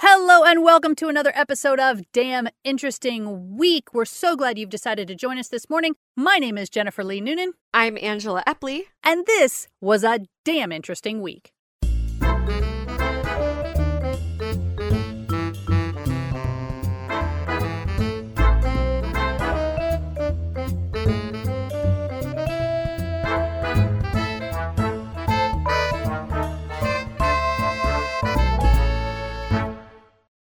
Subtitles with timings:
[0.00, 3.92] Hello and welcome to another episode of Damn Interesting Week.
[3.92, 5.96] We're so glad you've decided to join us this morning.
[6.14, 8.82] My name is Jennifer Lee Noonan, I'm Angela Epley.
[9.02, 11.52] and this was a damn interesting week.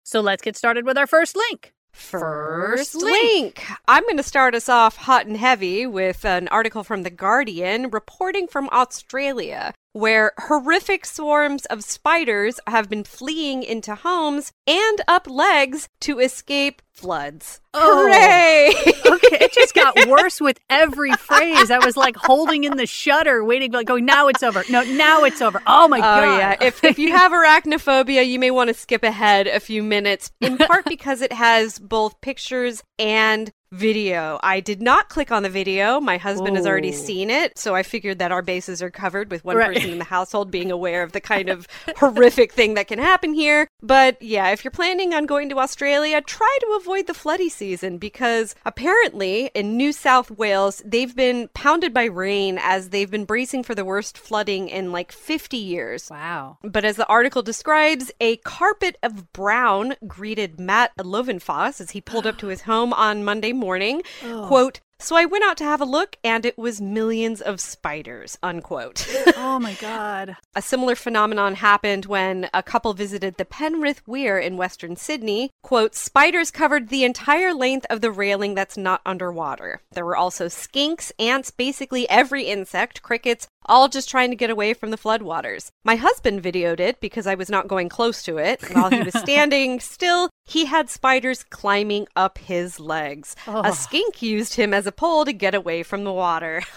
[0.09, 1.71] So let's get started with our first link.
[1.91, 3.63] First link.
[3.87, 7.91] I'm going to start us off hot and heavy with an article from The Guardian
[7.91, 15.27] reporting from Australia, where horrific swarms of spiders have been fleeing into homes and up
[15.29, 17.59] legs to escape floods.
[17.73, 18.03] Oh.
[18.07, 18.73] Hooray!
[19.15, 21.71] Okay, it just got worse with every phrase.
[21.71, 24.63] I was like holding in the shutter, waiting, like going, now it's over.
[24.69, 25.61] No, now it's over.
[25.65, 26.37] Oh my Oh god.
[26.37, 26.55] yeah.
[26.61, 30.31] If if you have arachnophobia, you may want to skip ahead a few minutes.
[30.41, 34.39] In part because it has both pictures and video.
[34.43, 35.99] I did not click on the video.
[35.99, 39.45] My husband has already seen it, so I figured that our bases are covered with
[39.45, 39.73] one Right.
[39.75, 43.33] person in the household being aware of the kind of horrific thing that can happen
[43.33, 43.67] here.
[43.81, 47.97] But yeah, if you're planning on going to Australia, try to avoid the floody season
[47.97, 53.63] because apparently in New South Wales, they've been pounded by rain as they've been bracing
[53.63, 56.09] for the worst flooding in like 50 years.
[56.09, 56.57] wow.
[56.63, 62.27] But as the article describes, a carpet of brown greeted Matt Lovenfoss as he pulled
[62.27, 64.01] up to his home on Monday morning.
[64.21, 68.37] Quote, so I went out to have a look and it was millions of spiders,
[68.43, 69.07] unquote.
[69.41, 70.35] Oh my god.
[70.55, 75.49] a similar phenomenon happened when a couple visited the Penrith Weir in Western Sydney.
[75.63, 79.81] Quote, spiders covered the entire length of the railing that's not underwater.
[79.91, 84.73] There were also skinks, ants, basically every insect, crickets, all just trying to get away
[84.73, 85.69] from the floodwaters.
[85.83, 88.61] My husband videoed it because I was not going close to it.
[88.73, 93.35] While he was standing still, he had spiders climbing up his legs.
[93.47, 93.61] Oh.
[93.63, 96.63] A skink used him as a pole to get away from the water.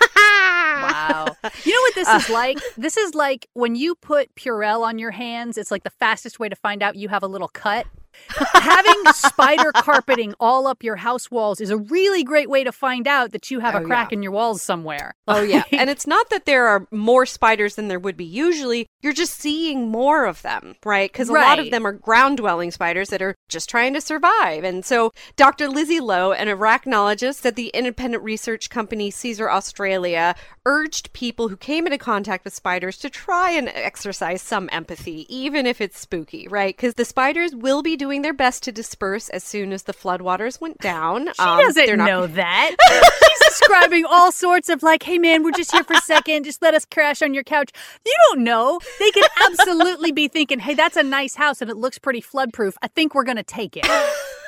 [0.73, 1.27] Wow.
[1.65, 2.59] You know what this is like?
[2.77, 6.49] This is like when you put Purell on your hands, it's like the fastest way
[6.49, 7.87] to find out you have a little cut.
[8.29, 13.07] Having spider carpeting all up your house walls is a really great way to find
[13.07, 14.17] out that you have Oh, a crack yeah.
[14.17, 15.15] in your walls somewhere.
[15.29, 18.87] Oh yeah, and it's not that there are more spiders than there would be usually.
[19.03, 21.11] You're just seeing more of them, right?
[21.11, 24.63] Because a lot of them are ground-dwelling spiders that are just trying to survive.
[24.65, 25.69] And so, Dr.
[25.69, 30.35] Lizzie Lowe, an arachnologist at the independent research company Cesar Australia,
[30.67, 35.67] urged people who came into contact with spiders to try and exercise some empathy, even
[35.67, 36.77] if it's spooky, right?
[36.77, 40.61] Because the spiders will be doing their best to disperse as soon as the floodwaters
[40.61, 41.27] went down.
[41.27, 42.75] She Um, doesn't not- know that.
[42.89, 46.43] She's describing all sorts of like, hey man, we're just here for a second.
[46.43, 47.71] Just let us crash on your couch.
[48.05, 48.81] You don't know.
[48.99, 52.75] They could absolutely be thinking, hey, that's a nice house and it looks pretty floodproof.
[52.83, 53.87] I think we're going to take it.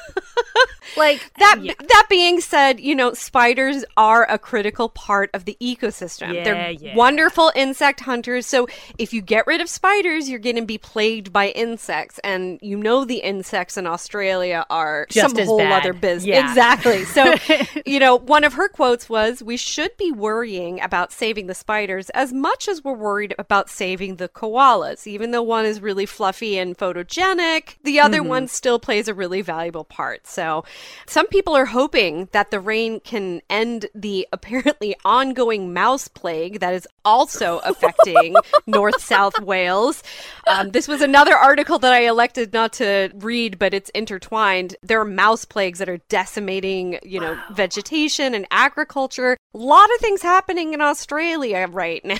[0.97, 1.73] like, That yeah.
[1.89, 6.33] that being said, you know, spiders are a critical part of the ecosystem.
[6.35, 6.95] Yeah, They're yeah.
[6.97, 8.47] wonderful insect hunters.
[8.47, 12.59] So if you get rid of spiders, you're going to be plagued by insects, and
[12.63, 15.81] you know the insects in Australia are Just some whole bad.
[15.83, 16.39] other business.
[16.39, 17.05] Exactly.
[17.05, 17.35] So,
[17.87, 22.11] you know, one of her quotes was, "We should be worrying about saving the spiders
[22.11, 25.07] as much as we're worried about saving the koalas.
[25.07, 28.29] Even though one is really fluffy and photogenic, the other Mm-hmm.
[28.29, 30.65] one still plays a really valuable part." So,
[31.07, 36.75] some people are hoping that the rain can end the apparently ongoing mouse plague that
[36.75, 40.03] is also affecting North South Wales.
[40.47, 44.77] Um, this was another article that I elected not to read, but it's intertwined.
[44.83, 49.37] There are mouse plagues that are decimating, you know, vegetation and agriculture.
[49.55, 52.19] A lot of things happening in Australia right now.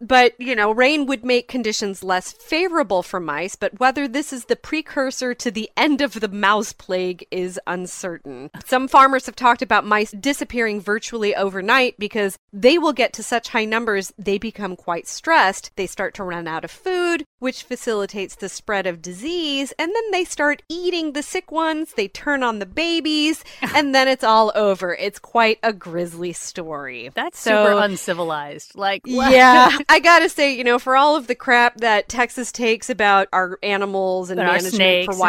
[0.00, 4.46] But, you know, rain would make conditions less favorable for mice, but whether this is
[4.46, 8.50] the precursor to the end of the mouse plague is uncertain.
[8.66, 13.48] Some farmers have talked about mice disappearing virtually overnight because they will get to such
[13.48, 15.70] high numbers they become quite stressed.
[15.76, 20.10] They start to run out of food, which facilitates the spread of disease, and then
[20.10, 24.52] they start eating the sick ones, they turn on the babies, and then it's all
[24.54, 24.94] over.
[24.94, 27.10] It's quite a grisly story.
[27.14, 28.76] That's So- super uncivilized.
[28.76, 29.32] Like, what?
[29.32, 33.28] yeah, I gotta say, you know, for all of the crap that Texas takes about
[33.32, 35.20] our animals and management for and-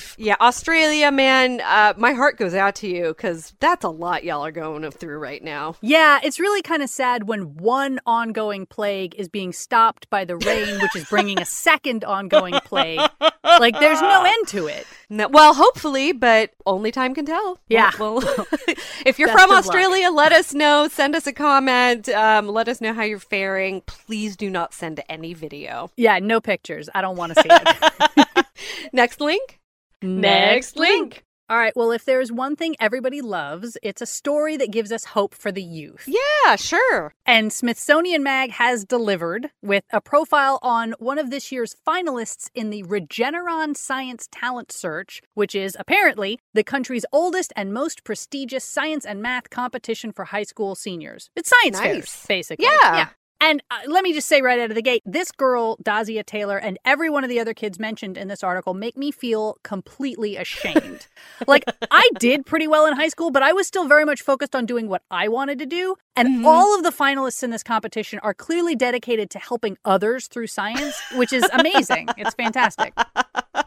[0.00, 0.36] wildlife, yeah.
[0.40, 4.52] Australia, man, uh, my heart goes out to you because that's a lot y'all are
[4.52, 5.76] going through right now.
[5.80, 10.36] Yeah, it's really kind of sad when one ongoing plague is being stopped by the
[10.36, 13.00] rain, which is bringing a second ongoing plague.
[13.44, 14.86] Like, there's no end to it.
[15.08, 17.58] No, well, hopefully, but only time can tell.
[17.68, 17.90] Yeah.
[17.98, 18.46] Well, well,
[19.06, 19.66] if you're Best from of luck.
[19.66, 20.88] Australia, let us know.
[20.88, 22.08] Send us a comment.
[22.08, 23.82] Um, let us know how you're faring.
[23.82, 25.90] Please do not send any video.
[25.96, 26.88] Yeah, no pictures.
[26.94, 28.46] I don't want to see it.
[28.92, 29.59] Next link.
[30.02, 31.24] Next link.
[31.48, 35.04] All right, well, if there's one thing everybody loves, it's a story that gives us
[35.04, 36.04] hope for the youth.
[36.06, 37.12] Yeah, sure.
[37.26, 42.70] And Smithsonian Mag has delivered with a profile on one of this year's finalists in
[42.70, 49.04] the Regeneron Science Talent Search, which is apparently the country's oldest and most prestigious science
[49.04, 51.30] and math competition for high school seniors.
[51.34, 51.94] It's science Nice.
[51.94, 52.66] fairs, basically.
[52.66, 52.96] Yeah.
[52.96, 53.08] Yeah.
[53.40, 56.58] And uh, let me just say right out of the gate, this girl, Dasia Taylor,
[56.58, 60.36] and every one of the other kids mentioned in this article make me feel completely
[60.36, 61.06] ashamed.
[61.46, 64.54] like, I did pretty well in high school, but I was still very much focused
[64.54, 65.96] on doing what I wanted to do.
[66.16, 66.44] And Mhm.
[66.46, 70.94] all of the finalists in this competition are clearly dedicated to helping others through science,
[71.14, 72.08] which is amazing.
[72.18, 72.92] it's fantastic.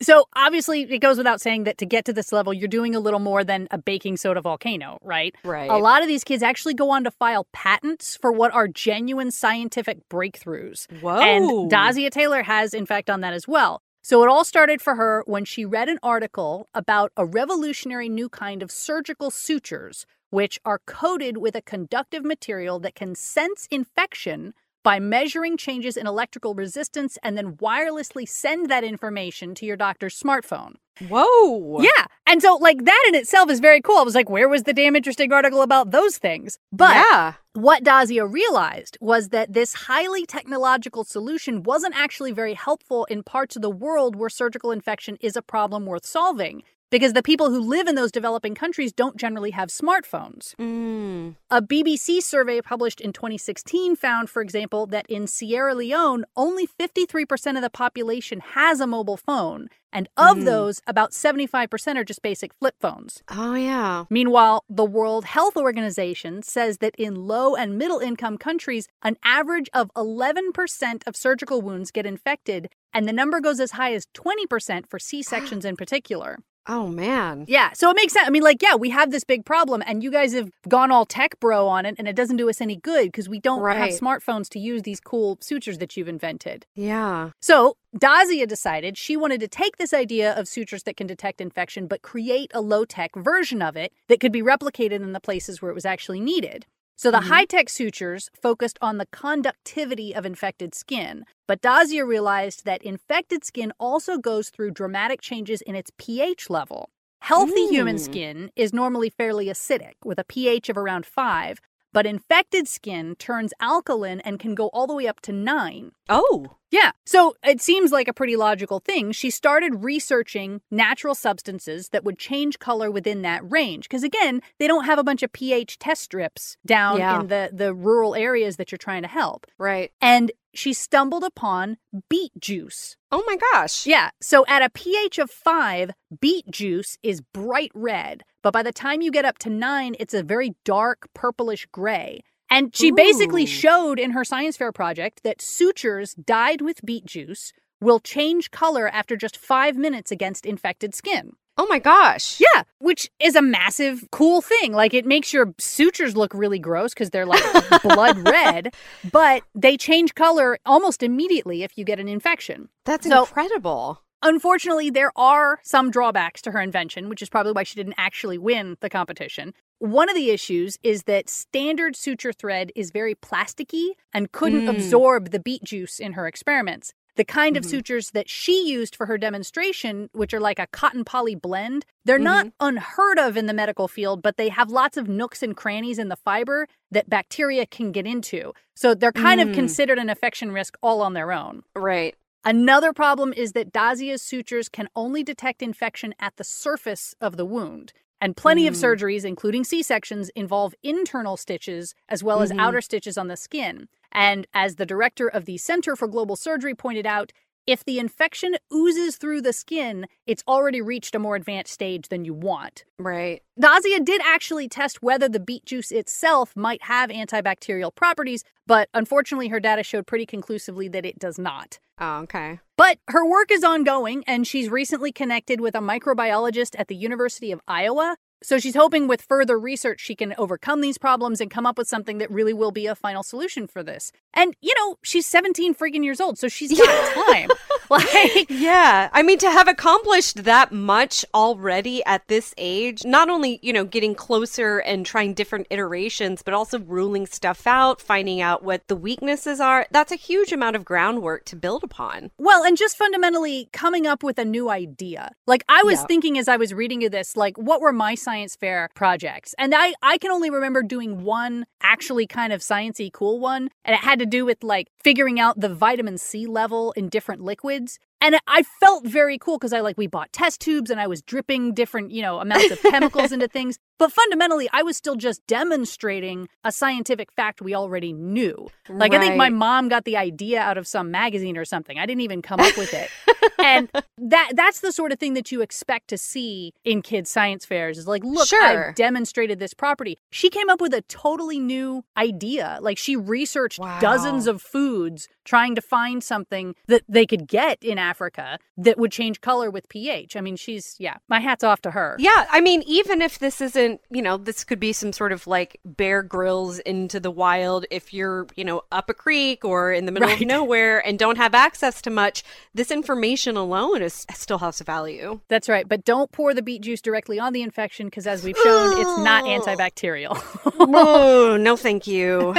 [0.00, 3.00] So, obviously, it goes without saying that to get to this level, you're doing a
[3.00, 5.34] little more than a baking soda volcano, right?
[5.44, 5.70] Right.
[5.70, 9.30] A lot of these kids actually go on to file patents for what are genuine
[9.30, 10.90] scientific breakthroughs.
[11.00, 11.20] Whoa.
[11.20, 13.82] And Dasia Taylor has, in fact, done that as well.
[14.04, 18.28] So it all started for her when she read an article about a revolutionary new
[18.28, 24.54] kind of surgical sutures, which are coated with a conductive material that can sense infection
[24.82, 30.18] by measuring changes in electrical resistance and then wirelessly send that information to your doctor's
[30.18, 30.74] smartphone.
[31.08, 31.80] Whoa.
[31.80, 32.06] Yeah.
[32.26, 33.98] And so, like, that in itself is very cool.
[33.98, 36.58] I was like, where was the damn interesting article about those things?
[36.70, 37.34] But yeah.
[37.54, 43.56] what Dasia realized was that this highly technological solution wasn't actually very helpful in parts
[43.56, 46.62] of the world where surgical infection is a problem worth solving.
[46.92, 50.54] Because the people who live in those developing countries don't generally have smartphones.
[50.56, 51.36] Mm.
[51.50, 57.56] A BBC survey published in 2016 found, for example, that in Sierra Leone, only 53%
[57.56, 59.68] of the population has a mobile phone.
[59.90, 60.44] And of Mm.
[60.44, 63.22] those, about 75% are just basic flip phones.
[63.30, 64.04] Oh yeah.
[64.10, 69.70] Meanwhile, the World Health Organization says that in low and middle income countries, an average
[69.72, 74.86] of 11% of surgical wounds get infected, and the number goes as high as 20%
[74.90, 76.36] for C sections in particular.
[76.68, 77.44] Oh man.
[77.48, 78.26] Yeah, so it makes sense.
[78.26, 81.04] I mean, like, yeah, we have this big problem, and you guys have gone all
[81.04, 83.76] tech bro on it, and it doesn't do us any good because we don't Right.
[83.76, 86.66] have smartphones to use these cool sutures that you've invented.
[86.76, 87.30] Yeah.
[87.40, 91.86] So Dasia decided she wanted to take this idea of sutures that can detect infection,
[91.88, 95.60] but create a low tech version of it that could be replicated in the places
[95.60, 96.66] where it was actually needed.
[96.96, 97.28] So the Mhm.
[97.28, 103.44] high tech sutures focused on the conductivity of infected skin, but Dasia realized that infected
[103.44, 106.90] skin also goes through dramatic changes in its pH level.
[107.20, 108.00] Healthy human Mm.
[108.04, 111.60] skin is normally fairly acidic with a pH of around 5,
[111.92, 115.92] but infected skin turns alkaline and can go all the way up to 9.
[116.08, 116.58] Oh.
[116.72, 116.90] Yeah.
[117.06, 119.12] So it seems like a pretty logical thing.
[119.12, 123.84] She started researching natural substances that would change color within that range.
[123.88, 127.20] Because again, they don't have a bunch of pH test strips down Yeah.
[127.20, 129.46] in the, the rural areas that you're trying to help.
[129.58, 129.92] Right.
[130.00, 131.76] And she stumbled upon
[132.08, 132.96] beet juice.
[133.10, 133.86] Oh my gosh.
[133.86, 134.10] Yeah.
[134.20, 135.90] So at a pH of five,
[136.20, 138.22] beet juice is bright red.
[138.42, 142.22] But by the time you get up to nine, it's a very dark purplish gray.
[142.52, 147.52] And she basically showed in her science fair project that sutures dyed with beet juice
[147.80, 151.32] will change color after just five minutes against infected skin.
[151.58, 152.40] Oh my gosh.
[152.40, 154.72] Yeah, which is a massive cool thing.
[154.72, 157.42] Like it makes your sutures look really gross because they're like
[157.82, 158.74] blood red,
[159.10, 162.68] but they change color almost immediately if you get an infection.
[162.84, 164.02] That's So- incredible.
[164.24, 168.38] Unfortunately, there are some drawbacks to her invention, which is probably why she didn't actually
[168.38, 169.52] win the competition.
[169.82, 174.70] One of the issues is that standard suture thread is very plasticky and couldn't Mm.
[174.76, 176.94] absorb the beet juice in her experiments.
[177.16, 177.70] The kind of Mhm.
[177.70, 182.16] sutures that she used for her demonstration, which are like a cotton poly blend, they're
[182.20, 185.98] not unheard of in the medical field, but they have lots of nooks and crannies
[185.98, 188.52] in the fiber that bacteria can get into.
[188.76, 189.54] So they're kind of Mm.
[189.54, 191.64] considered an infection risk all on their own.
[191.74, 192.14] Right.
[192.44, 197.44] Another problem is that Dasia's sutures can only detect infection at the surface of the
[197.44, 197.92] wound.
[198.22, 198.82] And plenty of Mm.
[198.84, 202.60] surgeries, including C sections, involve internal stitches as well as Mhm.
[202.60, 203.88] outer stitches on the skin.
[204.12, 207.32] And as the director of the Center for Global Surgery pointed out,
[207.66, 212.24] if the infection oozes through the skin, it's already reached a more advanced stage than
[212.24, 212.84] you want.
[212.98, 213.42] Right.
[213.60, 219.48] Dasia did actually test whether the beet juice itself might have antibacterial properties, but unfortunately,
[219.48, 221.78] her data showed pretty conclusively that it does not.
[222.02, 222.58] Oh, okay.
[222.76, 227.52] But her work is ongoing, and she's recently connected with a microbiologist at the University
[227.52, 231.66] of Iowa So she's hoping with further research she can overcome these problems and come
[231.66, 234.12] up with something that really will be a final solution for this.
[234.34, 237.50] And you know, she's 17 freaking years old, so she's got time.
[237.90, 239.08] like Yeah.
[239.12, 243.84] I mean to have accomplished that much already at this age, not only, you know,
[243.84, 248.96] getting closer and trying different iterations, but also ruling stuff out, finding out what the
[248.96, 249.86] weaknesses are.
[249.90, 252.30] That's a huge amount of groundwork to build upon.
[252.38, 255.32] Well, and just fundamentally coming up with a new idea.
[255.46, 256.06] Like I was Yeah.
[256.06, 259.54] thinking as I was reading you this, like what were my science fair projects?
[259.58, 263.94] And I I can only remember doing one actually kind of sciency cool one, and
[263.94, 267.98] it had to do with like figuring out the vitamin C level in different liquids.
[268.22, 271.22] And I felt very cool because I like we bought test tubes and I was
[271.22, 273.78] dripping different, you know, amounts of chemicals into things.
[274.02, 278.68] But fundamentally, I was still just demonstrating a scientific fact we already knew.
[278.88, 282.00] Like I think my mom got the idea out of some magazine or something.
[282.00, 283.08] I didn't even come up with it.
[283.60, 287.64] and that that's the sort of thing that you expect to see in kids science
[287.64, 288.88] fairs is like, look, Sure.
[288.88, 290.18] I've demonstrated this property.
[290.30, 292.78] She came up with a totally new idea.
[292.80, 294.00] Like she researched Wow.
[294.00, 299.12] dozens of foods trying to find something that they could get in Africa that would
[299.12, 300.36] change color with pH.
[300.36, 302.16] I mean, she's yeah, my hat's off to her.
[302.18, 305.46] Yeah, I mean, even if this isn't, you know, this could be some sort of
[305.46, 310.06] like Bear Grylls into the wild if you're, you know, up a creek or in
[310.06, 310.40] the middle Right.
[310.40, 312.42] of nowhere and don't have access to much,
[312.74, 315.40] this information alone is still has value.
[315.48, 315.88] That's right.
[315.88, 319.18] But don't pour the beet juice directly on the infection because as we've shown, it's
[319.18, 320.36] not antibacterial.
[320.78, 322.54] oh, no thank you.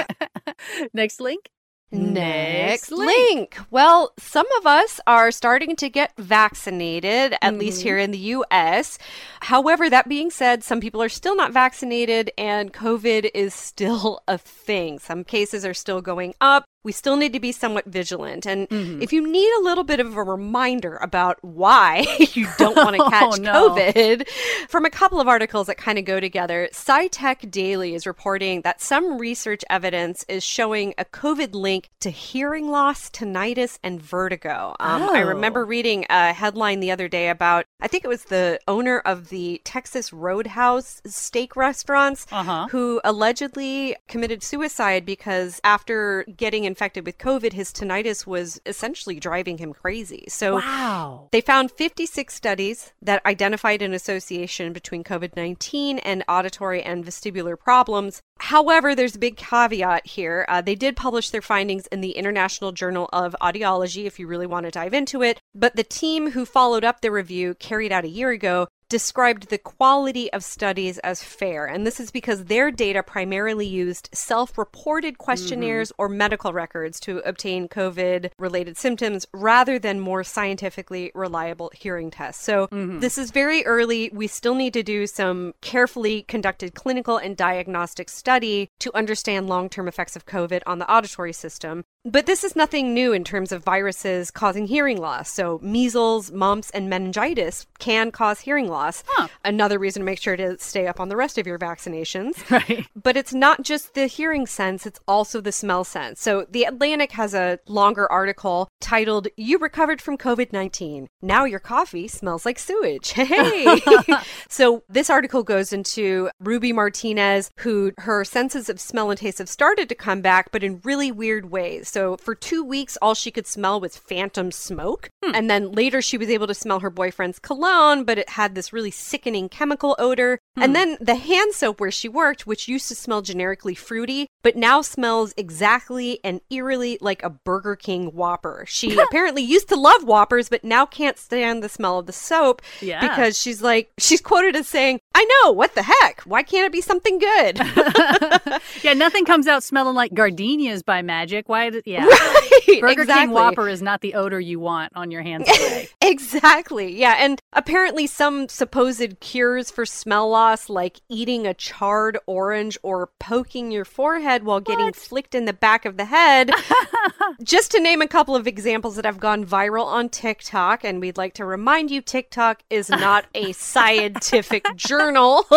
[0.93, 1.49] Next link.
[1.93, 3.57] Next link.
[3.69, 7.83] Well, some of us are starting to get vaccinated, at least Mhm.
[7.83, 8.97] here in the US.
[9.41, 14.37] However, that being said, some people are still not vaccinated and COVID is still a
[14.37, 14.97] thing.
[14.99, 16.65] Some cases are still going up.
[16.83, 18.45] We still need to be somewhat vigilant.
[18.45, 19.01] And Mhm.
[19.01, 23.03] if you need a little bit of a reminder about why you don't want to
[23.05, 23.69] Oh, catch no.
[23.69, 24.27] COVID,
[24.69, 28.81] from a couple of articles that kind of go together, SciTech Daily is reporting that
[28.81, 34.75] some research evidence is showing a COVID link to hearing loss, tinnitus, and vertigo.
[34.79, 35.27] Um, I Oh.
[35.27, 39.29] remember reading a headline the other day about, I think it was the owner of
[39.29, 42.67] the Texas Roadhouse steak restaurants Uh huh.
[42.71, 49.59] who allegedly committed suicide because after getting infected with COVID, his tinnitus was essentially driving
[49.59, 50.25] him crazy.
[50.27, 51.29] So Wow.
[51.31, 57.57] they found 56 studies that identified an association between COVID 19 and auditory and vestibular
[57.59, 58.21] problems.
[58.39, 60.45] However, there's a big caveat here.
[60.49, 64.47] Uh, they did publish their findings in the International Journal of Audiology if you really
[64.47, 65.39] want to dive into it.
[65.53, 69.57] But the team who followed up the review carried out a year ago described the
[69.57, 71.65] quality of studies as fair.
[71.65, 76.03] And this is because their data primarily used self reported questionnaires mm-hmm.
[76.03, 82.43] or medical records to obtain COVID related symptoms rather than more scientifically reliable hearing tests.
[82.43, 82.99] So mm-hmm.
[82.99, 84.11] this is very early.
[84.13, 89.69] We still need to do some carefully conducted clinical and diagnostic study to understand long
[89.69, 91.83] term effects of COVID on the auditory system.
[92.05, 95.31] But this is nothing new in terms of viruses causing hearing loss.
[95.31, 99.05] So, measles, mumps, and meningitis can cause hearing loss.
[99.07, 99.29] Huh.
[99.45, 102.33] Another reason to make sure to stay up on the rest of your vaccinations.
[102.53, 102.85] Right.
[102.95, 106.21] But it's not just the hearing sense, it's also the smell sense.
[106.21, 111.07] So, The Atlantic has a longer article titled, You Recovered from COVID 19.
[111.21, 113.13] Now your coffee smells like sewage.
[113.33, 113.81] Hey!
[114.49, 119.49] so, this article goes into Ruby Martinez, who her senses of smell and taste have
[119.49, 121.92] started to come back, but in really weird ways.
[121.93, 125.09] So, for two weeks, all she could smell was phantom smoke.
[125.23, 125.35] Hmm.
[125.35, 128.73] And then later, she was able to smell her boyfriend's cologne, but it had this
[128.73, 130.39] really sickening chemical odor.
[130.55, 130.73] And hmm.
[130.73, 134.81] then the hand soap where she worked, which used to smell generically fruity, but now
[134.81, 138.65] smells exactly and eerily like a Burger King Whopper.
[138.67, 142.61] She apparently used to love Whoppers, but now can't stand the smell of the soap
[142.81, 143.01] Yeah.
[143.07, 146.21] because she's like, she's quoted as saying, I know, what the heck?
[146.21, 147.57] Why can't it be something good?
[148.83, 151.47] yeah, nothing comes out smelling like gardenias by magic.
[151.47, 151.71] Why?
[151.85, 152.05] Yeah.
[152.05, 153.13] Right, Burger exactly.
[153.27, 155.87] King Whopper is not the odor you want on your hands today.
[156.01, 156.97] Exactly.
[156.97, 157.15] Yeah.
[157.19, 163.71] And apparently, some supposed cures for smell loss, like eating a charred orange or poking
[163.71, 164.95] your forehead while getting What?
[164.95, 166.49] flicked in the back of the head,
[167.43, 170.83] just to name a couple of examples that have gone viral on TikTok.
[170.83, 175.45] And we'd like to remind you TikTok is not a scientific journal.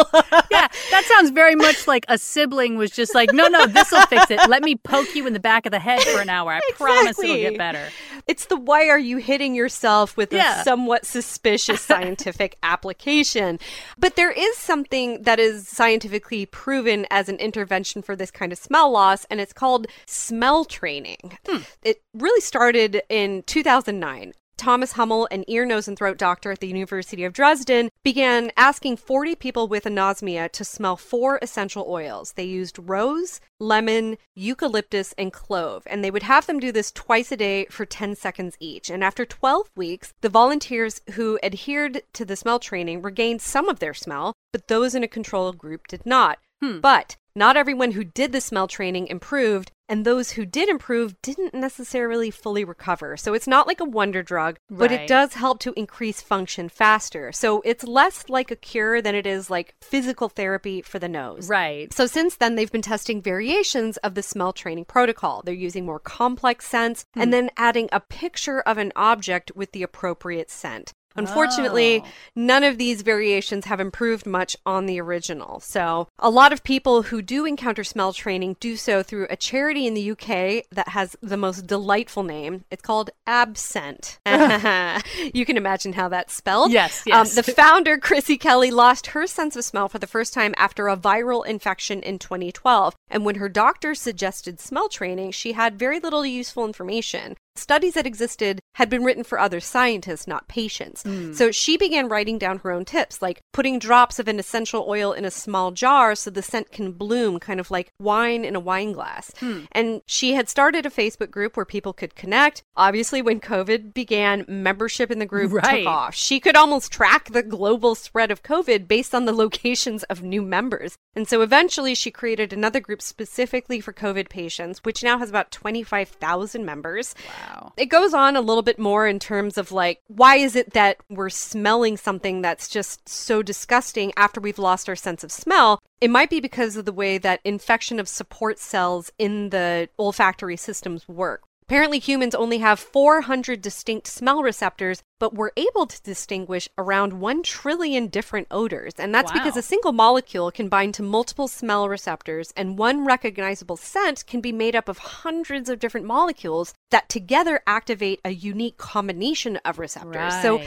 [0.51, 4.31] yeah, that sounds very much like a sibling was just like, no, no, this'll fix
[4.31, 4.41] it.
[4.49, 6.53] Let me poke you in the back of the head for an hour.
[6.53, 7.89] I promise it'll get better.
[8.27, 10.61] It's the why are you hitting yourself with Yeah.
[10.61, 13.61] a somewhat suspicious scientific application.
[13.97, 18.59] But there is something that is scientifically proven as an intervention for this kind of
[18.67, 21.39] smell loss, and it's called smell training.
[21.47, 21.63] Hmm.
[21.83, 24.33] It really started in 2009.
[24.57, 28.97] Thomas Hummel, an ear, nose, and throat doctor at the University of Dresden, began asking
[28.97, 32.33] 40 people with anosmia to smell four essential oils.
[32.33, 37.31] They used rose, lemon, eucalyptus, and clove, and they would have them do this twice
[37.31, 38.89] a day for 10 seconds each.
[38.91, 43.79] And after 12 weeks, the volunteers who adhered to the smell training regained some of
[43.79, 46.39] their smell, but those in a control group did not.
[46.63, 46.81] Hmm.
[46.81, 51.55] But not everyone who did the smell training improved, and those who did improve didn't
[51.55, 53.17] necessarily fully recover.
[53.17, 57.31] So it's not like a wonder drug, but it does help to increase function faster.
[57.33, 61.49] So it's less like a cure than it is like physical therapy for the nose.
[61.49, 61.93] Right.
[61.93, 65.43] So since then, they've been testing variations of the smell training protocol.
[65.45, 67.33] They're using more complex scents and hmm.
[67.33, 70.95] then adding a picture of an object with the appropriate scent.
[71.17, 72.09] Unfortunately, Oh.
[72.35, 75.61] none of these variations have improved much on the original.
[75.61, 79.87] So, a lot of people who do encounter smell training do so through a charity
[79.87, 82.65] in the UK that has the most delightful name.
[82.71, 84.19] It's called AbScent.
[85.35, 86.73] you can imagine how that's spelled.
[86.73, 87.35] Yes, Um, yes.
[87.35, 90.97] the founder, Chrissi Kelly, lost her sense of smell for the first time after a
[90.97, 92.95] viral infection in 2012.
[93.11, 97.37] And when her doctor suggested smell training, she had very little useful information.
[97.59, 101.03] Studies that existed had been written for other scientists, not patients.
[101.03, 101.33] Hmm.
[101.33, 105.13] So she began writing down her own tips, like putting drops of an essential oil
[105.13, 108.61] in a small jar so the scent can bloom, kind of like wine in a
[108.61, 109.33] wine glass.
[109.39, 109.61] Hmm.
[109.73, 112.63] And she had started a Facebook group where people could connect.
[112.77, 115.85] Obviously, when COVID began, membership in the group Right.
[115.85, 116.15] took off.
[116.15, 120.43] She could almost track the global spread of COVID based on the locations of new
[120.43, 120.97] members.
[121.15, 125.51] And so eventually she created another group specifically for COVID patients, which now has about
[125.51, 127.15] 25,000 members.
[127.27, 127.46] Wow.
[127.77, 130.99] It goes on a little bit more in terms of like, why is it that
[131.09, 135.81] we're smelling something that's just so disgusting after we've lost our sense of smell?
[136.01, 140.57] It might be because of the way that infection of support cells in the olfactory
[140.57, 141.43] systems work.
[141.63, 147.43] Apparently, humans only have 400 distinct smell receptors, but we're able to distinguish around 1
[147.43, 148.95] trillion different odors.
[148.99, 153.77] And that's because a single molecule can bind to multiple smell receptors, and one recognizable
[153.77, 158.77] scent can be made up of hundreds of different molecules that together activate a unique
[158.77, 160.35] combination of receptors.
[160.43, 160.61] So,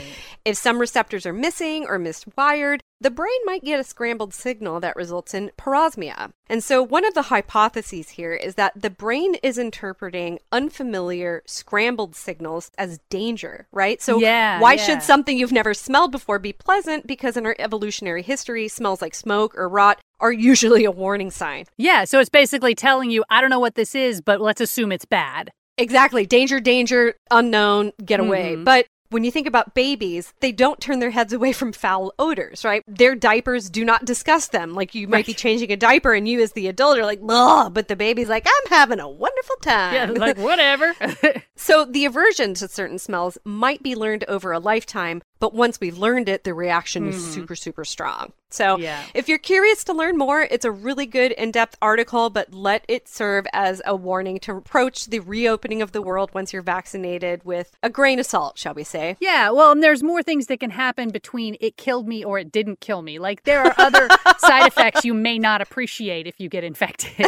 [0.44, 4.94] if some receptors are missing or miswired, the brain might get a scrambled signal that
[4.96, 6.32] results in parosmia.
[6.48, 12.14] And so, one of the hypotheses here is that the brain is interpreting unfamiliar, scrambled
[12.14, 14.02] signals as danger, right?
[14.02, 14.82] So, Yeah, why yeah.
[14.84, 17.06] should something you've never smelled before be pleasant?
[17.06, 21.64] Because in our evolutionary history, smells like smoke or rot are usually a warning sign.
[21.76, 24.92] Yeah, so it's basically telling you, I don't know what this is, but let's assume
[24.92, 25.50] it's bad.
[25.78, 26.26] Exactly.
[26.26, 28.56] Danger, danger, unknown, get away.
[28.56, 28.64] Mhm.
[28.64, 32.64] But when you think about babies, they don't turn their heads away from foul odors,
[32.64, 32.82] right?
[32.86, 34.74] Their diapers do not disgust them.
[34.74, 37.74] Like you might be changing a diaper and you as the adult are like, ugh,
[37.74, 39.94] but the baby's like, I'm having a wonderful time.
[39.94, 40.94] Yeah, like whatever.
[41.56, 45.98] so the aversion to certain smells might be learned over a lifetime, but once we've
[45.98, 47.32] learned it, the reaction is mm-hmm.
[47.32, 48.32] super, super strong.
[48.50, 49.02] So Yeah.
[49.14, 53.08] if you're curious to learn more, it's a really good in-depth article, but let it
[53.08, 57.76] serve as a warning to approach the reopening of the world once you're vaccinated with
[57.82, 59.16] a grain of salt, shall we say.
[59.20, 62.52] yeah, well, and there's more things that can happen between it killed me or it
[62.52, 63.18] didn't kill me.
[63.18, 67.26] Like there are other side effects you may not appreciate if you get infected.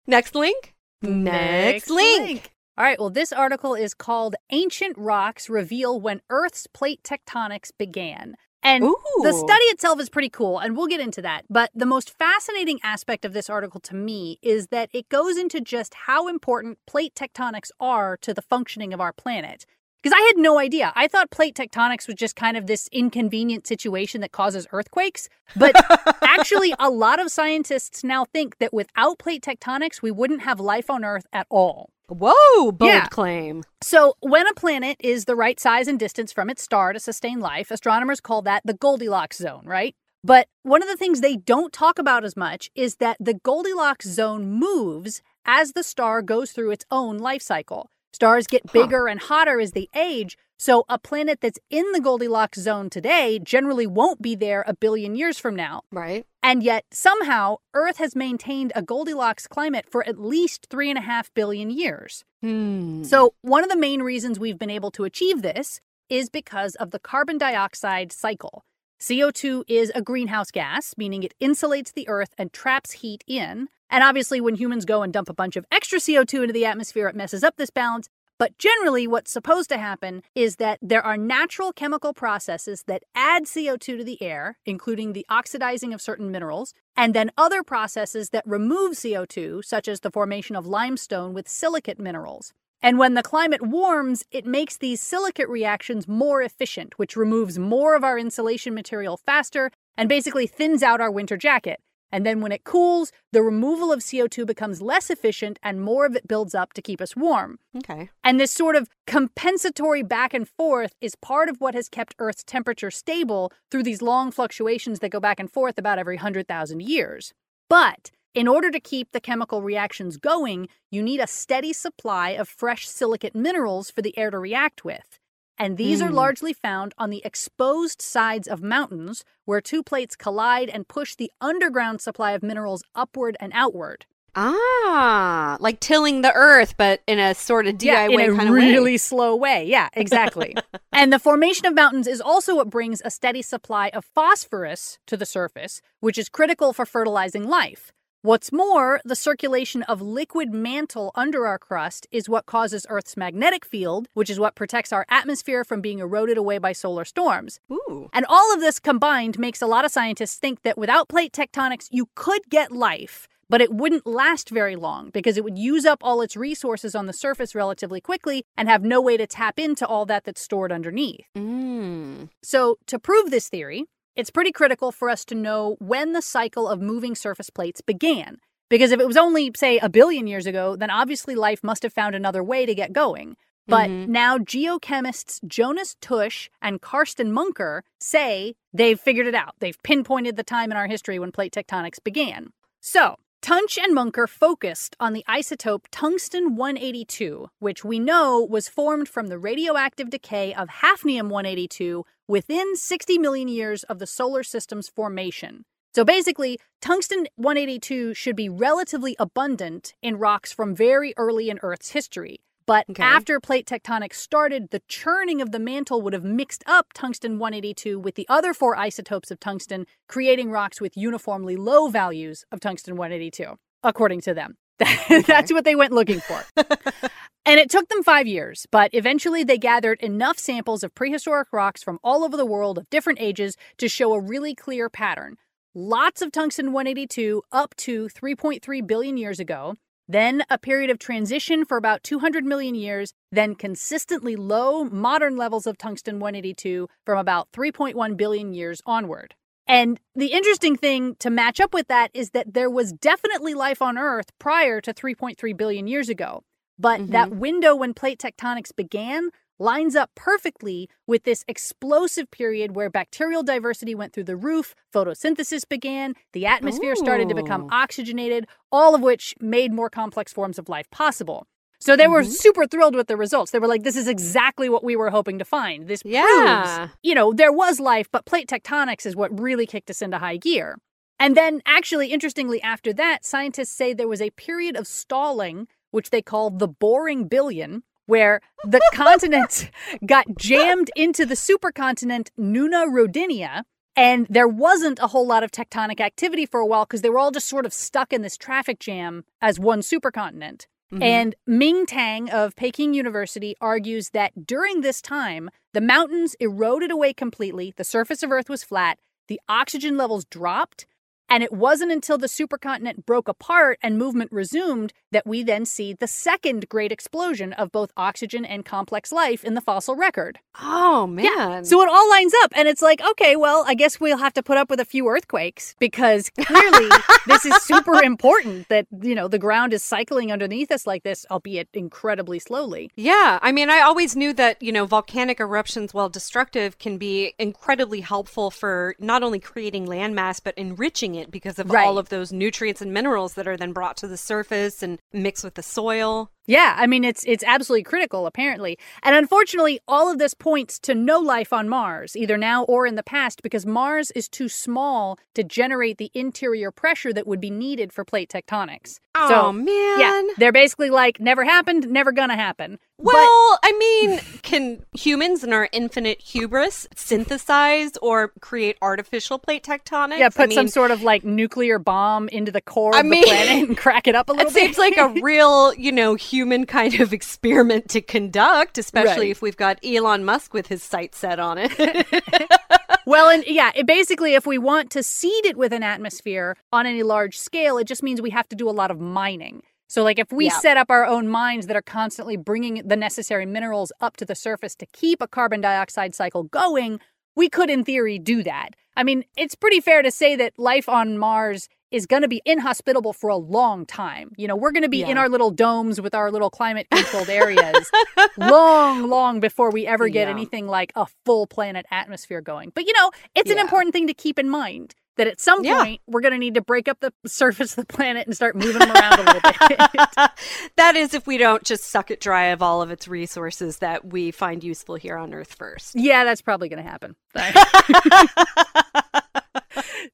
[0.06, 0.74] Next link.
[1.02, 2.50] Next, link.
[2.80, 8.36] All right, well, this article is called Ancient Rocks Reveal When Earth's Plate Tectonics Began.
[8.62, 8.96] And Ooh.
[9.22, 11.44] the study itself is pretty cool, and we'll get into that.
[11.50, 15.60] But the most fascinating aspect of this article to me is that it goes into
[15.60, 19.66] just how important plate tectonics are to the functioning of our planet.
[20.02, 20.92] Because I had no idea.
[20.96, 25.28] I thought plate tectonics was just kind of this inconvenient situation that causes earthquakes.
[25.56, 25.74] But
[26.22, 30.88] actually, a lot of scientists now think that without plate tectonics, we wouldn't have life
[30.88, 31.90] on Earth at all.
[32.08, 33.06] Whoa, bold Yeah.
[33.06, 33.62] claim.
[33.82, 37.38] So, when a planet is the right size and distance from its star to sustain
[37.38, 39.94] life, astronomers call that the Goldilocks zone, right?
[40.24, 44.06] But one of the things they don't talk about as much is that the Goldilocks
[44.08, 47.90] zone moves as the star goes through its own life cycle.
[48.12, 52.58] Stars get bigger and hotter as they age, so a planet that's in the Goldilocks
[52.58, 55.82] zone today generally won't be there a billion years from now.
[55.90, 56.26] Right.
[56.42, 61.02] And yet, somehow, Earth has maintained a Goldilocks climate for at least three and a
[61.02, 62.24] half billion years.
[62.42, 63.04] Hmm.
[63.04, 66.90] So, one of the main reasons we've been able to achieve this is because of
[66.90, 68.64] the carbon dioxide cycle.
[69.00, 73.68] CO2 is a greenhouse gas, meaning it insulates the earth and traps heat in.
[73.90, 77.08] And obviously, when humans go and dump a bunch of extra CO2 into the atmosphere,
[77.08, 78.08] it messes up this balance.
[78.38, 83.44] But generally, what's supposed to happen is that there are natural chemical processes that add
[83.44, 88.46] CO2 to the air, including the oxidizing of certain minerals, and then other processes that
[88.46, 92.54] remove CO2, such as the formation of limestone with silicate minerals.
[92.80, 97.94] And when the climate warms, it makes these silicate reactions more efficient, which removes more
[97.94, 101.80] of our insulation material faster and basically thins out our winter jacket.
[102.12, 106.16] And then when it cools, the removal of CO2 becomes less efficient and more of
[106.16, 107.58] it builds up to keep us warm.
[107.76, 108.10] Okay.
[108.24, 112.42] And this sort of compensatory back and forth is part of what has kept Earth's
[112.42, 117.32] temperature stable through these long fluctuations that go back and forth about every 100,000 years.
[117.68, 122.48] But in order to keep the chemical reactions going, you need a steady supply of
[122.48, 125.19] fresh silicate minerals for the air to react with
[125.60, 126.06] and these mm.
[126.06, 126.14] are hmm.
[126.14, 131.30] largely found on the exposed sides of mountains where two plates collide and push the
[131.38, 134.06] underground supply of minerals upward and outward.
[134.34, 138.48] Ah, like tilling the earth, but in a sort of DIY yeah, in a of
[138.50, 138.96] really way.
[138.96, 139.66] slow way.
[139.66, 140.56] Yeah, exactly.
[140.92, 145.16] and the formation of mountains is also what brings a steady supply of phosphorus to
[145.16, 147.92] the surface, which is critical for fertilizing life.
[148.22, 153.64] What's more, the circulation of liquid mantle under our crust is what causes Earth's magnetic
[153.64, 157.60] field, which is what protects our atmosphere from being eroded away by solar storms.
[157.72, 158.10] Ooh.
[158.12, 161.88] And all of this combined makes a lot of scientists think that without plate tectonics,
[161.90, 166.00] you could get life, but it wouldn't last very long because it would use up
[166.02, 169.86] all its resources on the surface relatively quickly and have no way to tap into
[169.86, 171.24] all that that's stored underneath.
[171.34, 172.28] Mm.
[172.42, 176.68] So, to prove this theory, it's pretty critical for us to know when the cycle
[176.68, 178.38] of moving surface plates began.
[178.68, 181.92] Because if it was only, say, a billion years ago, then obviously life must have
[181.92, 183.36] found another way to get going.
[183.66, 184.10] But mm-hmm.
[184.10, 189.54] now geochemists Jonas Tusch and Carsten Munker say they've figured it out.
[189.60, 192.52] They've pinpointed the time in our history when plate tectonics began.
[192.80, 199.08] So, Tusch and Munker focused on the isotope tungsten 182, which we know was formed
[199.08, 204.88] from the radioactive decay of hafnium 182 within 60 million years of the solar system's
[204.88, 205.64] formation.
[205.92, 211.90] So basically, tungsten 182 should be relatively abundant in rocks from very early in Earth's
[211.90, 212.40] history.
[212.66, 213.02] But okay.
[213.02, 217.98] after plate tectonics started, the churning of the mantle would have mixed up tungsten 182
[217.98, 222.94] with the other four isotopes of tungsten, creating rocks with uniformly low values of tungsten
[222.94, 224.56] 182, according to them.
[224.82, 225.20] Okay.
[225.20, 226.42] That's what they went looking for.
[227.50, 231.82] and it took them five years, but eventually they gathered enough samples of prehistoric rocks
[231.82, 235.36] from all over the world of different ages to show a really clear pattern.
[235.74, 239.74] Lots of tungsten 182 up to 3.3 billion years ago,
[240.06, 245.66] then a period of transition for about 200 million years, then consistently low modern levels
[245.66, 249.34] of tungsten 182 from about 3.1 billion years onward.
[249.66, 253.82] And the interesting thing to match up with that is that there was definitely life
[253.82, 256.44] on Earth prior to 3.3 billion years ago.
[256.80, 257.12] But mm-hmm.
[257.12, 263.42] that window when plate tectonics began lines up perfectly with this explosive period where bacterial
[263.42, 266.96] diversity went through the roof, photosynthesis began, the atmosphere Ooh.
[266.96, 271.46] started to become oxygenated, all of which made more complex forms of life possible.
[271.78, 272.12] So they mm-hmm.
[272.12, 273.52] were super thrilled with the results.
[273.52, 275.86] They were like, this is exactly what we were hoping to find.
[275.86, 276.76] This yeah.
[276.78, 280.18] proves, you know, there was life, but plate tectonics is what really kicked us into
[280.18, 280.78] high gear.
[281.18, 286.10] And then, actually, interestingly, after that, scientists say there was a period of stalling, which
[286.10, 289.70] they call the boring billion, where the continent
[290.04, 293.62] got jammed into the supercontinent Nuna Rodinia.
[293.96, 297.18] And there wasn't a whole lot of tectonic activity for a while because they were
[297.18, 300.66] all just sort of stuck in this traffic jam as one supercontinent.
[300.92, 301.02] Mm-hmm.
[301.02, 307.12] And Ming Tang of Peking University argues that during this time, the mountains eroded away
[307.12, 308.98] completely, the surface of Earth was flat,
[309.28, 310.86] the oxygen levels dropped,
[311.30, 315.92] and it wasn't until the supercontinent broke apart and movement resumed that we then see
[315.92, 320.40] the second great explosion of both oxygen and complex life in the fossil record.
[320.60, 321.24] Oh, man.
[321.24, 321.62] Yeah.
[321.62, 322.52] So it all lines up.
[322.56, 325.08] And it's like, okay, well, I guess we'll have to put up with a few
[325.08, 326.88] earthquakes because clearly
[327.26, 331.24] this is super important that, you know, the ground is cycling underneath us like this,
[331.30, 332.90] albeit incredibly slowly.
[332.96, 333.38] Yeah.
[333.40, 338.00] I mean, I always knew that, you know, volcanic eruptions, while destructive, can be incredibly
[338.00, 341.86] helpful for not only creating landmass, but enriching it it because of right.
[341.86, 345.44] all of those nutrients and minerals that are then brought to the surface and mixed
[345.44, 346.30] with the soil.
[346.46, 348.76] Yeah, I mean it's it's absolutely critical apparently.
[349.04, 352.96] And unfortunately, all of this points to no life on Mars, either now or in
[352.96, 357.50] the past because Mars is too small to generate the interior pressure that would be
[357.50, 358.98] needed for plate tectonics.
[359.14, 360.00] Oh so, man.
[360.00, 362.78] Yeah, they're basically like never happened, never gonna happen.
[362.98, 363.68] Well, but...
[363.68, 370.18] I mean, can humans in our infinite hubris synthesize or create artificial plate tectonics?
[370.18, 373.06] Yeah, put I mean, some sort of like nuclear bomb into the core I of
[373.06, 374.62] mean, the planet and crack it up a little it bit.
[374.62, 379.30] It seems like a real, you know, human kind of experiment to conduct, especially right.
[379.30, 381.72] if we've got Elon Musk with his sights set on it.
[383.06, 386.86] well, and yeah, it basically, if we want to seed it with an atmosphere on
[386.86, 389.62] any large scale, it just means we have to do a lot of mining.
[389.90, 390.58] So, like, if we Yeah.
[390.60, 394.36] set up our own mines that are constantly bringing the necessary minerals up to the
[394.36, 397.00] surface to keep a carbon dioxide cycle going,
[397.34, 398.76] we could, in theory, do that.
[398.96, 402.40] I mean, it's pretty fair to say that life on Mars is going to be
[402.44, 404.30] inhospitable for a long time.
[404.36, 407.28] You know, we're going to be in our little domes with our little climate controlled
[407.28, 407.90] areas
[408.36, 410.34] long, long before we ever get Yeah.
[410.34, 412.70] anything like a full planet atmosphere going.
[412.76, 415.84] But, you know, it's an important thing to keep in mind that at some Yeah.
[415.84, 418.56] point we're going to need to break up the surface of the planet and start
[418.56, 419.78] moving them around a little bit.
[420.76, 424.06] that is if we don't just suck it dry of all of its resources that
[424.06, 425.94] we find useful here on Earth first.
[425.94, 427.14] yeah, that's probably going to happen.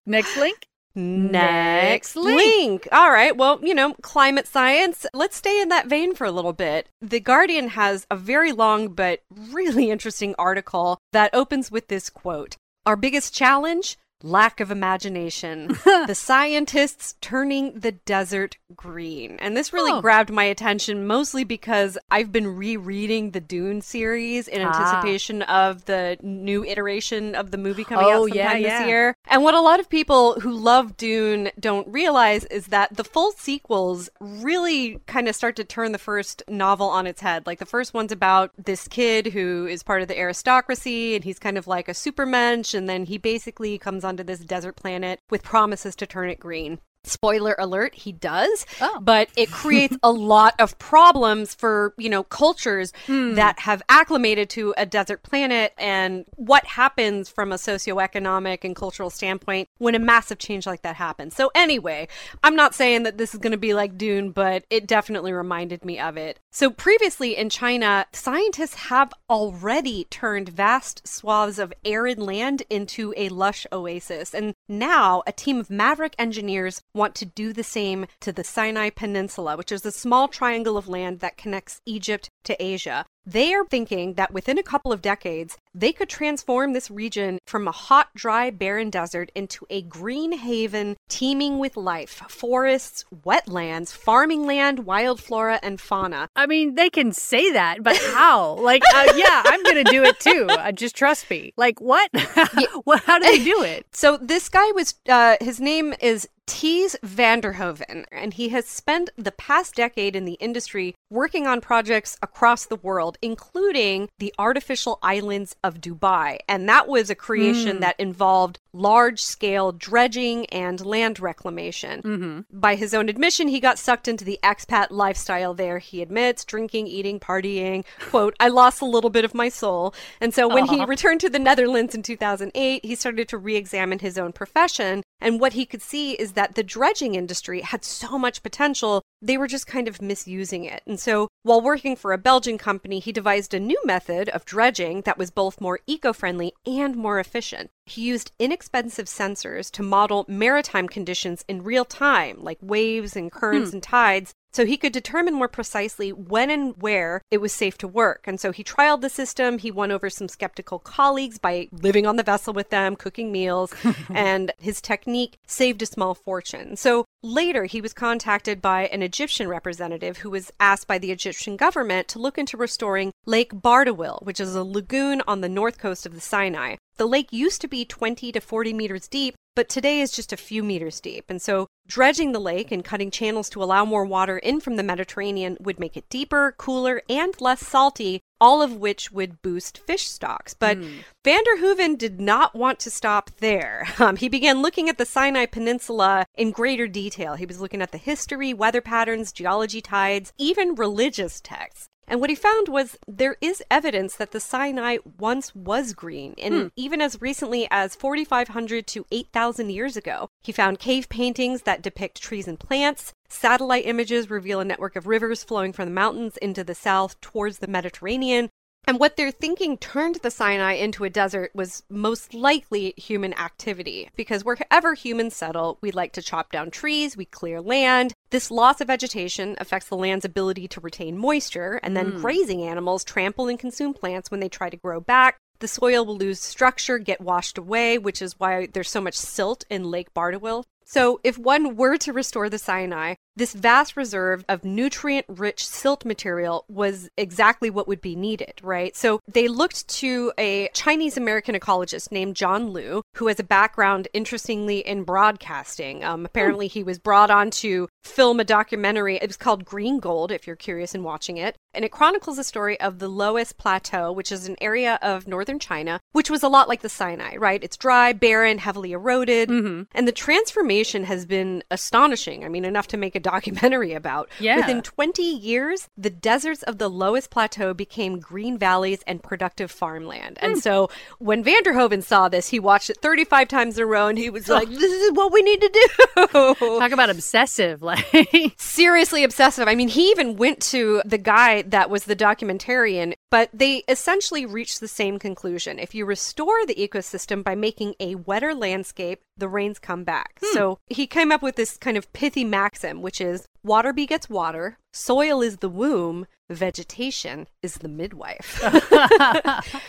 [0.06, 0.66] Next link.
[0.94, 2.38] Next link.
[2.38, 2.88] link.
[2.90, 3.36] All right.
[3.36, 5.04] Well, you know, climate science.
[5.12, 6.88] Let's stay in that vein for a little bit.
[7.02, 12.56] The Guardian has a very long but really interesting article that opens with this quote
[12.86, 13.98] Our biggest challenge?
[14.22, 15.68] Lack of imagination.
[16.06, 19.36] the scientists turning the desert green.
[19.40, 20.00] And this really Oh.
[20.00, 24.68] grabbed my attention mostly because I've been rereading the Dune series in Ah.
[24.68, 28.86] anticipation of the new iteration of the movie coming Oh, out sometime yeah, this yeah.
[28.86, 29.14] year.
[29.26, 33.32] And what a lot of people who love Dune don't realize is that the full
[33.32, 37.46] sequels really kind of start to turn the first novel on its head.
[37.46, 41.38] Like the first one's about this kid who is part of the aristocracy and he's
[41.38, 45.42] kind of like a supermensch and then he basically comes onto this desert planet with
[45.42, 46.78] promises to turn it green.
[47.06, 48.66] Spoiler alert, he does.
[48.80, 48.98] Oh.
[49.00, 53.34] But it creates a lot of problems for, you know, cultures hmm.
[53.34, 59.10] that have acclimated to a desert planet and what happens from a socioeconomic and cultural
[59.10, 61.34] standpoint when a massive change like that happens.
[61.34, 62.08] So anyway,
[62.42, 65.84] I'm not saying that this is going to be like Dune, but it definitely reminded
[65.84, 66.38] me of it.
[66.50, 73.28] So previously in China, scientists have already turned vast swaths of arid land into a
[73.28, 74.34] lush oasis.
[74.34, 78.90] And now a team of maverick engineers want to do the same to the Sinai
[78.90, 83.04] Peninsula, which is a small triangle of land that connects Egypt to Asia.
[83.28, 87.66] They are thinking that within a couple of decades, they could transform this region from
[87.66, 94.46] a hot, dry, barren desert into a green haven teeming with life forests, wetlands, farming
[94.46, 96.28] land, wild flora, and fauna.
[96.36, 98.54] I mean, they can say that, but how?
[98.60, 100.46] Like, uh, yeah, I'm going to do it too.
[100.48, 101.52] Uh, just trust me.
[101.56, 102.08] Like, what?
[102.84, 103.02] what?
[103.02, 103.86] How do they do it?
[103.96, 109.32] So this guy was, uh, his name is Ties Vanderhoeven, and he has spent the
[109.32, 115.56] past decade in the industry working on projects across the world, including the artificial islands
[115.64, 116.38] of Dubai.
[116.48, 117.80] And that was a creation hmm.
[117.80, 122.02] that involved large scale dredging and land reclamation.
[122.02, 122.58] Mm-hmm.
[122.58, 125.78] By his own admission, he got sucked into the expat lifestyle there.
[125.78, 127.84] He admits drinking, eating, partying.
[128.10, 129.94] Quote, I lost a little bit of my soul.
[130.20, 133.98] And so when he returned to the Netherlands in 2008, he started to re examine
[134.00, 135.02] his own profession.
[135.20, 139.38] And what he could see is that the dredging industry had so much potential, they
[139.38, 140.82] were just kind of misusing it.
[140.86, 145.02] And so while working for a Belgian company, he devised a new method of dredging
[145.02, 147.70] that was both more eco friendly and more efficient.
[147.86, 153.70] He used inexpensive sensors to model maritime conditions in real time, like waves and currents
[153.70, 153.76] hmm.
[153.76, 157.86] and tides, so he could determine more precisely when and where it was safe to
[157.86, 158.24] work.
[158.26, 159.58] And so he trialed the system.
[159.58, 163.74] He won over some skeptical colleagues by living on the vessel with them, cooking meals,
[164.14, 166.74] and his technique saved a small fortune.
[166.76, 171.58] So later, he was contacted by an Egyptian representative who was asked by the Egyptian
[171.58, 176.06] government to look into restoring Lake Bardawil, which is a lagoon on the north coast
[176.06, 176.76] of the Sinai.
[176.96, 180.36] The lake used to be 20 to 40 meters deep, but today is just a
[180.36, 181.24] few meters deep.
[181.28, 184.82] And so dredging the lake and cutting channels to allow more water in from the
[184.82, 190.08] Mediterranean would make it deeper, cooler, and less salty, all of which would boost fish
[190.08, 190.52] stocks.
[190.52, 190.78] But
[191.24, 193.88] Vanderhoeven did not want to stop there.
[193.98, 197.34] Um, he began looking at the Sinai Peninsula in greater detail.
[197.34, 201.88] He was looking at the history, weather patterns, geology tides, even religious texts.
[202.08, 206.54] And what he found was there is evidence that the Sinai once was green, and
[206.54, 206.66] hmm.
[206.76, 210.28] even as recently as 4,500 to 8,000 years ago.
[210.42, 213.12] He found cave paintings that depict trees and plants.
[213.28, 217.58] Satellite images reveal a network of rivers flowing from the mountains into the south towards
[217.58, 218.50] the Mediterranean.
[218.86, 224.10] And what they're thinking turned the Sinai into a desert was most likely human activity.
[224.14, 228.12] Because wherever humans settle, we like to chop down trees, we clear land.
[228.30, 232.20] This loss of vegetation affects the land's ability to retain moisture, and then hmm.
[232.20, 235.38] grazing animals trample and consume plants when they try to grow back.
[235.58, 239.64] The soil will lose structure, get washed away, which is why there's so much silt
[239.68, 240.64] in Lake Bardawil.
[240.84, 246.04] So, if one were to restore the Sinai, this vast reserve of nutrient rich silt
[246.04, 248.96] material was exactly what would be needed, right?
[248.96, 254.08] So they looked to a Chinese American ecologist named John Liu, who has a background,
[254.12, 256.02] interestingly, in broadcasting.
[256.02, 259.16] Um, apparently, he was brought on to film a documentary.
[259.16, 261.56] It was called Green Gold, if you're curious in watching it.
[261.74, 265.58] And it chronicles the story of the Loess Plateau, which is an area of northern
[265.58, 267.62] China, which was a lot like the Sinai, right?
[267.62, 269.50] It's dry, barren, heavily eroded.
[269.50, 269.82] Mm-hmm.
[269.92, 272.44] And the transformation has been astonishing.
[272.44, 274.30] I mean, enough to make a documentary about.
[274.38, 274.56] Yeah.
[274.56, 280.38] Within 20 years, the deserts of the Loess Plateau became green valleys and productive farmland.
[280.40, 280.58] And hmm.
[280.60, 284.30] so when Vanderhoeven saw this, he watched it 35 times in a row and he
[284.30, 286.54] was like, this is what we need to do.
[286.78, 287.82] Talk about obsessive.
[287.86, 289.68] Like, Seriously obsessive.
[289.68, 294.44] I mean, he even went to the guy that was the documentarian, but they essentially
[294.44, 295.78] reached the same conclusion.
[295.78, 300.38] If you restore the ecosystem by making a wetter landscape, the rains come back.
[300.42, 300.54] Hmm.
[300.54, 304.78] So he came up with this kind of pithy maxim, which is water begets water,
[304.92, 308.62] soil is the womb, vegetation is the midwife.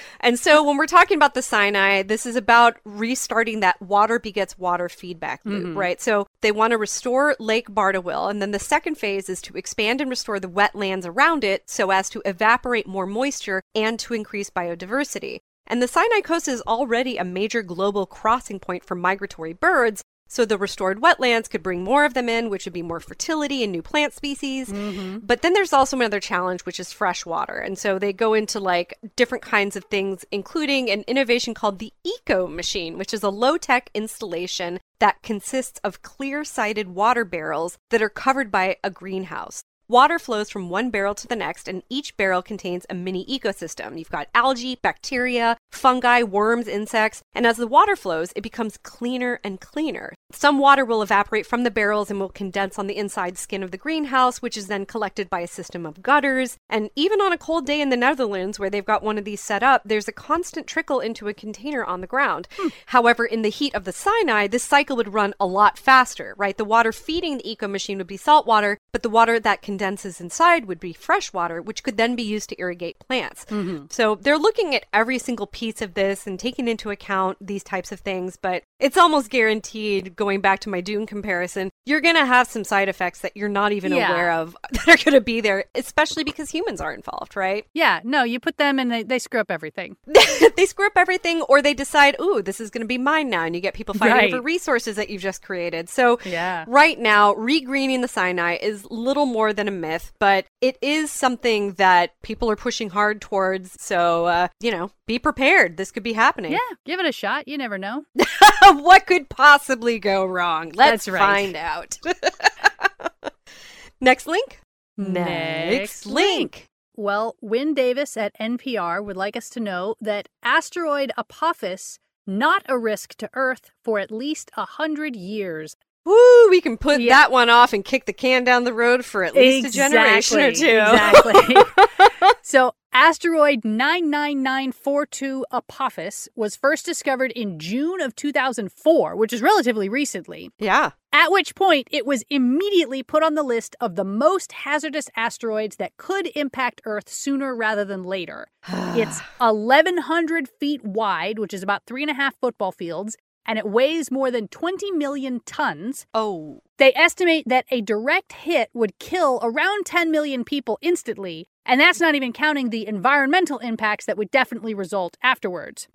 [0.20, 4.58] and so when we're talking about the Sinai, this is about restarting that water begets
[4.58, 5.78] water feedback loop, mm-hmm.
[5.78, 6.02] right?
[6.02, 10.02] So they want to restore Lake Bardawil, and then the second phase is to expand
[10.02, 14.50] and restore the wetlands around it so as to evaporate more moisture and to increase
[14.50, 15.40] biodiversity.
[15.68, 20.46] And the Sinai Coast is already a major global crossing point for migratory birds, so
[20.46, 23.72] the restored wetlands could bring more of them in, which would be more fertility and
[23.72, 24.70] new plant species.
[24.70, 25.20] Mm-hmm.
[25.20, 27.58] But then there's also another challenge, which is fresh water.
[27.58, 31.94] And so they go into like different kinds of things, including an innovation called the
[32.04, 37.78] Eco Machine, which is a low tech installation that consists of clear sided water barrels
[37.90, 39.64] that are covered by a greenhouse.
[39.89, 43.97] Water flows from one barrel to the next, and each barrel contains a mini ecosystem.
[43.97, 49.39] You've got algae, bacteria, fungi, worms, insects, and as the water flows, it becomes cleaner
[49.45, 50.13] and cleaner.
[50.34, 53.71] Some water will evaporate from the barrels and will condense on the inside skin of
[53.71, 56.58] the greenhouse, which is then collected by a system of gutters.
[56.69, 59.39] And even on a cold day in the Netherlands, where they've got one of these
[59.39, 62.50] set up, there's a constant trickle into a container on the ground.
[62.58, 62.67] Hmm.
[62.88, 66.58] However, in the heat of the Sinai, this cycle would run a lot faster, right?
[66.58, 70.20] The water feeding the eco machine would be salt water, but the water that condenses
[70.20, 73.46] inside would be fresh water, which could then be used to irrigate plants.
[73.46, 73.86] Mm-hmm.
[73.92, 77.92] So they're looking at every single piece of this and taking into account these types
[77.92, 82.26] of things, but it's almost guaranteed, going back to my Dune comparison, you're going to
[82.26, 84.10] have some side effects that you're not even Yeah.
[84.10, 87.66] aware of that are going to be there, especially because humans are involved, right?
[87.76, 89.96] yeah, no, you put them and they, they screw up everything.
[90.56, 93.44] they screw up everything or they decide, ooh, this is going to be mine now.
[93.44, 94.34] And you get people fighting Right.
[94.34, 95.88] over resources that you've just created.
[95.90, 96.66] So, Yeah.
[96.68, 101.74] right now, regreening the Sinai is little more than a myth, but it is something
[101.74, 103.82] that people are pushing hard towards.
[103.82, 105.78] So, uh, you know, be prepared.
[105.78, 106.52] This could be happening.
[106.52, 107.48] Yeah, give it a shot.
[107.48, 108.06] You never know.
[108.64, 110.72] what could possibly go wrong?
[110.76, 111.20] Let's right.
[111.20, 111.98] find out.
[114.02, 114.60] Next link.
[114.98, 116.66] Next link.
[116.96, 122.78] Well, Wynne Davis at NPR would like us to know that asteroid Apophis not a
[122.78, 125.76] risk to Earth for at least a hundred years.
[126.08, 127.13] Woo, we can put Yeah.
[127.15, 130.39] that one off and kick the can down the road for at least a generation
[130.39, 130.65] or two.
[130.80, 131.56] Exactly.
[132.41, 140.50] so, asteroid 99942 Apophis was first discovered in June of 2004, which is relatively recently.
[140.60, 140.91] yeah.
[141.13, 145.78] At which point, it was immediately put on the list of the most hazardous asteroids
[145.78, 148.48] that could impact Earth sooner rather than later.
[148.96, 153.15] It's 1,100 feet wide, which is about three and a half football fields,
[153.48, 156.06] and it weighs more than 20 million tons.
[156.14, 156.62] Oh.
[156.78, 162.02] They estimate that a direct hit would kill around 10 million people instantly, and that's
[162.02, 165.88] not even counting the environmental impacts that would definitely result afterwards.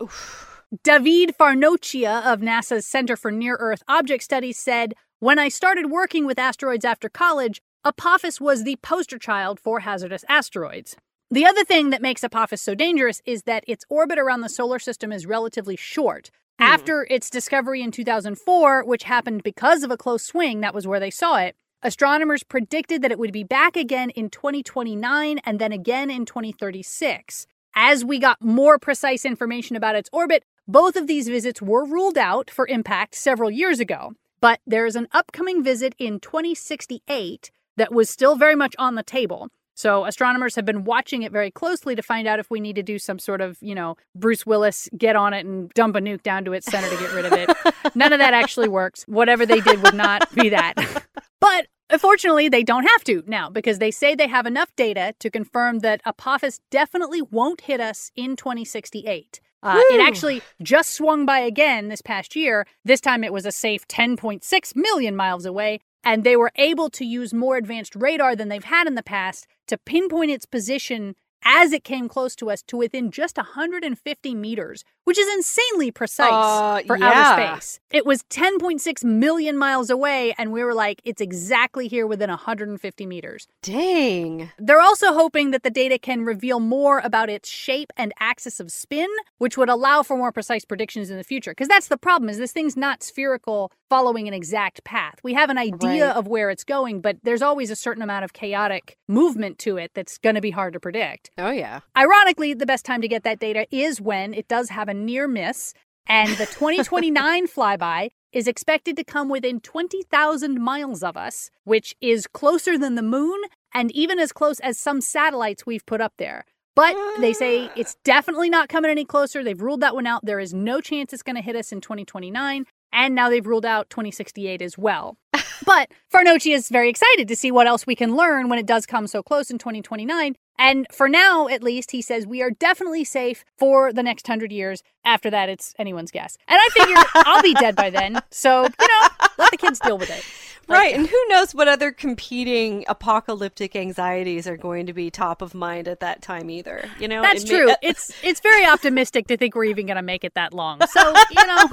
[0.82, 6.24] David Farnocchia of NASA's Center for Near Earth Object Studies said, When I started working
[6.24, 10.96] with asteroids after college, Apophis was the poster child for hazardous asteroids.
[11.30, 14.78] The other thing that makes Apophis so dangerous is that its orbit around the solar
[14.78, 16.30] system is relatively short.
[16.62, 21.00] After its discovery in 2004, which happened because of a close swing, that was where
[21.00, 25.72] they saw it, astronomers predicted that it would be back again in 2029 and then
[25.72, 27.48] again in 2036.
[27.74, 32.16] As we got more precise information about its orbit, both of these visits were ruled
[32.16, 34.12] out for impact several years ago.
[34.40, 39.02] But there is an upcoming visit in 2068 that was still very much on the
[39.02, 39.48] table.
[39.82, 42.84] So astronomers have been watching it very closely to find out if we need to
[42.84, 46.22] do some sort of, you know, Bruce Willis get on it and dump a nuke
[46.22, 47.50] down to its center to get rid of it.
[47.96, 49.02] None of that actually works.
[49.08, 50.74] Whatever they did would not be that.
[51.40, 55.28] But Unfortunately, they don't have to now because they say they have enough data to
[55.28, 59.40] confirm that Apophis definitely won't hit us in 2068.
[59.62, 62.66] Uh, it actually just swung by again this past year.
[62.84, 65.80] This time it was a safe 10.6 million miles away.
[66.04, 69.46] And they were able to use more advanced radar than they've had in the past
[69.68, 71.14] to pinpoint its position
[71.44, 76.30] as it came close to us to within just 150 meters, which is insanely precise
[76.30, 77.10] Uh, for yeah.
[77.34, 77.80] outer space.
[77.90, 83.06] It was 10.6 million miles away, and we were like, it's exactly here within 150
[83.06, 83.48] meters.
[83.60, 84.52] Dang.
[84.56, 88.70] They're also hoping that the data can reveal more about its shape and axis of
[88.70, 89.08] spin,
[89.38, 91.50] which would allow for more precise predictions in the future.
[91.50, 95.16] Because that's the problem is this thing's not spherical following an exact path.
[95.22, 96.16] We have an idea Right.
[96.16, 99.90] of where it's going, but there's always a certain amount of chaotic movement to it
[99.92, 101.30] that's going to be hard to predict.
[101.36, 101.80] Oh, yeah.
[101.94, 105.28] Ironically, the best time to get that data is when it does have a near
[105.28, 105.74] miss,
[106.06, 112.26] and the 2029 flyby is expected to come within 20,000 miles of us, which is
[112.26, 113.42] closer than the moon
[113.74, 116.46] and even as close as some satellites we've put up there.
[116.74, 117.72] But they say ah.
[117.76, 119.44] it's definitely not coming any closer.
[119.44, 120.24] They've ruled that one out.
[120.24, 122.64] There is no chance it's going to hit us in 2029.
[122.92, 125.16] And now they've ruled out 2068 as well.
[125.64, 128.86] but Farnocchia is very excited to see what else we can learn when it does
[128.86, 130.36] come so close in 2029.
[130.58, 134.52] And for now, at least, he says we are definitely safe for the next hundred
[134.52, 134.82] years.
[135.04, 136.36] After that, it's anyone's guess.
[136.46, 138.20] And I figure I'll be dead by then.
[138.30, 140.24] So, you know, let the kids deal with it.
[140.68, 145.42] Like, Right, and who knows what other competing apocalyptic anxieties are going to be top
[145.42, 146.88] of mind at that time either.
[147.00, 147.72] You know, That's It true.
[147.82, 150.80] It's it's very optimistic to think we're even going to make it that long.
[150.86, 151.64] So, you know.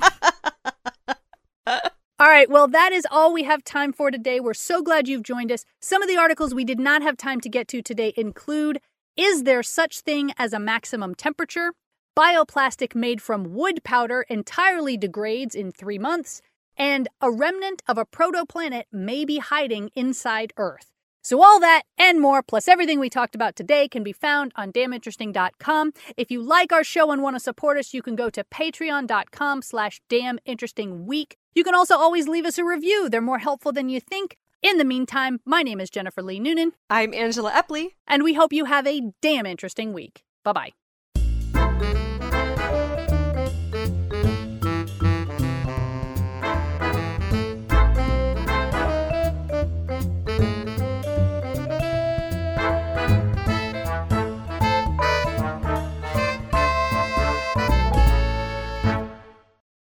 [2.21, 4.41] All right, well, that is all we have time for today.
[4.41, 5.63] We're so glad you've joined us.
[5.79, 8.81] Some of the articles we did not have time to get to today include
[9.15, 11.71] Is there such thing as a maximum temperature?
[12.17, 16.41] Bioplastic made from wood powder entirely degrades in three months,
[16.75, 20.91] and a remnant of a protoplanet may be hiding inside Earth.
[21.21, 24.73] So all that and more, plus everything we talked about today, can be found on
[24.73, 25.93] damninteresting.com.
[26.17, 29.61] If you like our show and want to support us, you can go to patreon.com
[29.61, 31.35] slash damninterestingweek.
[31.53, 33.09] You can also always leave us a review.
[33.09, 34.37] They're more helpful than you think.
[34.61, 37.93] In the meantime, my name is Jennifer Lee Noonan, I'm Angela Epley.
[38.07, 40.23] and we hope you have a damn interesting week.
[40.43, 40.73] Bye-bye.